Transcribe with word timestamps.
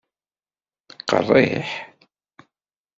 Qerriḥ? 1.09 1.69